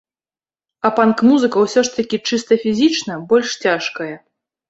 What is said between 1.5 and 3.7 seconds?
ўсё ж такі чыста фізічна больш